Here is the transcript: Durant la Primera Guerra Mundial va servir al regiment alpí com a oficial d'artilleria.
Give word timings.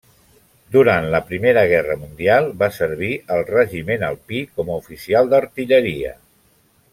Durant 0.75 1.09
la 1.15 1.19
Primera 1.27 1.65
Guerra 1.71 1.97
Mundial 2.05 2.49
va 2.63 2.69
servir 2.77 3.11
al 3.37 3.45
regiment 3.51 4.07
alpí 4.09 4.41
com 4.57 4.73
a 4.73 4.79
oficial 4.87 5.31
d'artilleria. 5.35 6.17